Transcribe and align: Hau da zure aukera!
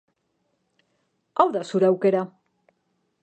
Hau 1.43 1.47
da 1.57 1.63
zure 1.73 1.89
aukera! 1.91 2.23